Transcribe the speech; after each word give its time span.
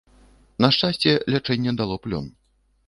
На 0.65 0.69
шчасце, 0.77 1.11
лячэнне 1.35 1.79
дало 1.85 2.01
плён. 2.09 2.25